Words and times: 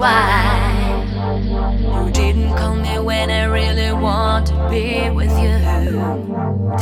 why 0.00 1.04
you 1.76 2.10
didn't 2.10 2.56
call 2.56 2.74
me 2.74 2.98
when 2.98 3.30
I 3.30 3.44
really 3.44 3.92
want 3.92 4.46
to 4.46 4.54
be 4.70 5.10
with 5.10 5.30
you. 5.42 5.58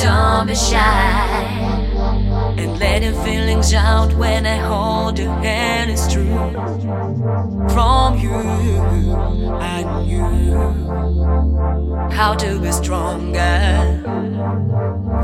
Don't 0.01 0.47
be 0.47 0.55
shy 0.55 1.27
and 2.57 2.79
let 2.79 3.03
your 3.03 3.15
feelings 3.25 3.75
out 3.75 4.15
when 4.15 4.47
I 4.47 4.59
hold 4.59 5.19
your 5.19 5.35
hand 5.43 5.91
It's 5.91 6.07
true. 6.13 6.53
From 7.75 8.19
you, 8.19 8.39
I 9.59 9.83
knew 10.05 10.55
how 12.13 12.35
to 12.35 12.61
be 12.61 12.71
stronger. 12.71 14.05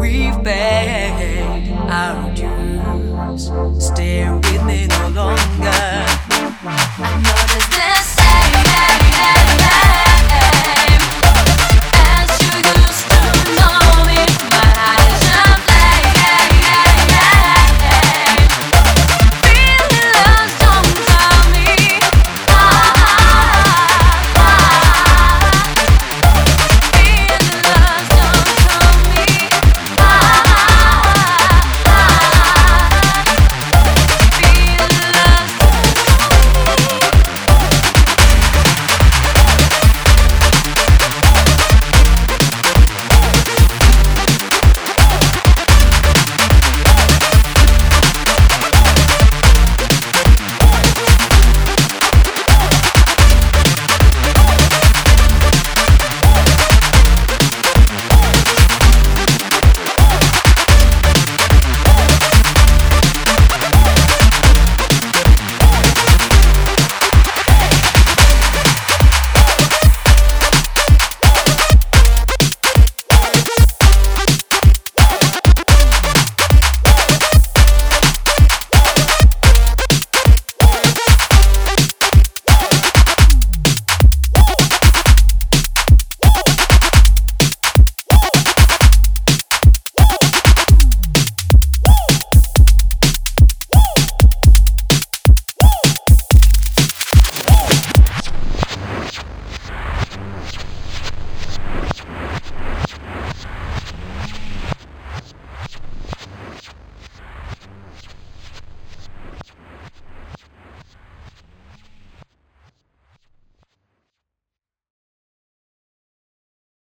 We've 0.00 0.42
paid 0.42 1.70
our 1.88 2.34
dues. 2.34 3.52
Stay 3.78 4.28
with 4.28 4.64
me 4.64 4.88
no 4.88 5.08
longer. 5.10 6.14